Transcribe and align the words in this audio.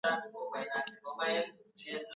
دا 0.03 0.11
دائرې 1.17 1.39
دي. 1.79 1.97